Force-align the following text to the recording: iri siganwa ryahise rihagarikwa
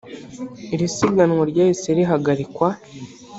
iri 0.73 0.87
siganwa 0.95 1.43
ryahise 1.51 1.89
rihagarikwa 1.97 2.67